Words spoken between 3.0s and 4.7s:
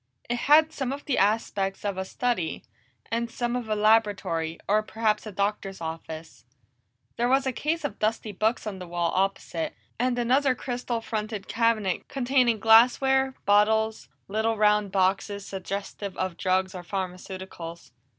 and some of a laboratory,